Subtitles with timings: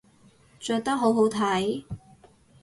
[0.59, 1.83] 着得好好睇